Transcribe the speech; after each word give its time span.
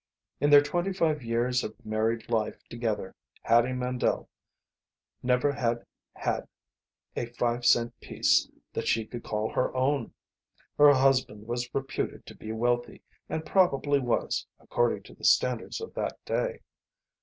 In 0.39 0.49
their 0.49 0.63
twenty 0.63 0.91
five 0.93 1.21
years 1.21 1.63
of 1.63 1.75
married 1.85 2.27
life 2.27 2.57
together 2.69 3.13
Hattie 3.43 3.71
Mandle 3.71 4.27
never 5.21 5.51
had 5.51 5.85
had 6.15 6.47
a 7.15 7.27
five 7.27 7.67
cent 7.67 7.99
piece 7.99 8.49
that 8.73 8.87
she 8.87 9.05
could 9.05 9.23
call 9.23 9.51
her 9.51 9.71
own. 9.75 10.15
Her 10.79 10.91
husband 10.93 11.45
was 11.45 11.71
reputed 11.71 12.25
to 12.25 12.33
be 12.35 12.51
wealthy, 12.51 13.03
and 13.29 13.45
probably 13.45 13.99
was, 13.99 14.47
according 14.59 15.03
to 15.03 15.13
the 15.13 15.23
standards 15.23 15.79
of 15.79 15.93
that 15.93 16.17
day. 16.25 16.61